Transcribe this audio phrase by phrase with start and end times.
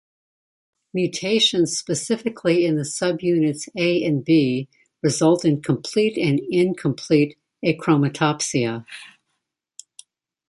[0.95, 4.67] Mutations specifically in the subunits A and B
[5.03, 8.83] result in complete and incomplete achromatopsia.